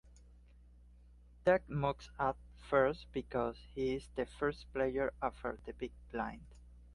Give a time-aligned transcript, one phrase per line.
[1.45, 6.41] Ted must act first because he is the first player after the big blind.